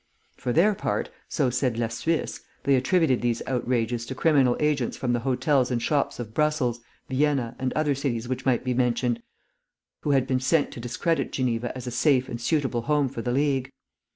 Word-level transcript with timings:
For 0.35 0.51
their 0.51 0.73
part 0.73 1.11
(so 1.29 1.51
said 1.51 1.77
La 1.77 1.87
Suisse), 1.89 2.39
they 2.63 2.73
attributed 2.73 3.21
these 3.21 3.43
outrages 3.45 4.03
to 4.07 4.15
criminal 4.15 4.57
agents 4.59 4.97
from 4.97 5.13
the 5.13 5.19
hotels 5.19 5.69
and 5.69 5.79
shops 5.79 6.17
of 6.19 6.33
Brussels, 6.33 6.81
Vienna, 7.07 7.55
and 7.59 7.71
other 7.73 7.93
cities 7.93 8.27
which 8.27 8.43
might 8.43 8.63
be 8.63 8.73
mentioned, 8.73 9.21
who 9.99 10.09
had 10.09 10.25
been 10.25 10.39
sent 10.39 10.71
to 10.71 10.79
discredit 10.79 11.31
Geneva 11.31 11.71
as 11.77 11.85
a 11.85 11.91
safe 11.91 12.27
and 12.29 12.41
suitable 12.41 12.81
home 12.81 13.09
for 13.09 13.21
the 13.21 13.31
League. 13.31 13.71